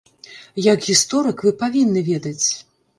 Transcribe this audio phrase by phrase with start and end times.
[0.67, 2.45] Як гісторык вы павінны ведаць.